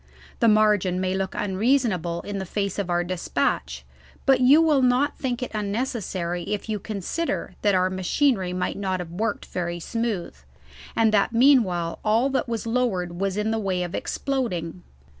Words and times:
The 0.39 0.47
margin 0.47 0.99
may 0.99 1.13
look 1.13 1.35
unreasonable 1.35 2.21
in 2.23 2.39
the 2.39 2.45
face 2.47 2.79
of 2.79 2.89
our 2.89 3.03
despatch, 3.03 3.85
but 4.25 4.39
you 4.41 4.59
will 4.59 4.81
not 4.81 5.15
think 5.15 5.43
it 5.43 5.51
unnecessary 5.53 6.41
if 6.41 6.67
you 6.67 6.79
consider 6.79 7.53
that 7.61 7.75
our 7.75 7.91
machinery 7.91 8.51
might 8.51 8.79
not 8.79 8.99
have 8.99 9.11
worked 9.11 9.45
very 9.45 9.79
smooth, 9.79 10.35
and 10.95 11.13
that 11.13 11.33
meanwhile 11.33 11.99
all 12.03 12.31
that 12.31 12.49
was 12.49 12.65
lowered 12.65 13.19
was 13.21 13.37
in 13.37 13.51
the 13.51 13.59
way 13.59 13.83
of 13.83 13.93
exploding. 13.93 14.81